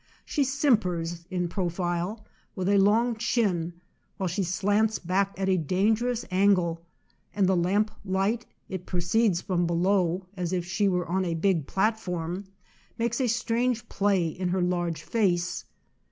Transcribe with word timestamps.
She 0.25 0.43
simpers, 0.43 1.27
in 1.29 1.47
profile, 1.47 2.25
with 2.55 2.67
a 2.69 2.79
long 2.79 3.17
chin, 3.17 3.73
while 4.17 4.27
she 4.27 4.41
slants 4.41 4.97
back 4.97 5.31
at 5.37 5.47
a 5.47 5.57
dangerous 5.57 6.25
angle, 6.31 6.83
and 7.35 7.45
the 7.45 7.55
lamp 7.55 7.91
light 8.03 8.47
(it 8.67 8.87
proceeds 8.87 9.41
from 9.41 9.67
below, 9.67 10.25
as 10.35 10.53
if 10.53 10.65
she 10.65 10.87
were 10.87 11.07
on 11.07 11.23
a 11.23 11.35
big 11.35 11.67
platform) 11.67 12.45
makes 12.97 13.21
a 13.21 13.27
strange 13.27 13.89
play 13.89 14.25
in 14.25 14.47
her 14.49 14.61
large 14.63 15.03
face. 15.03 15.65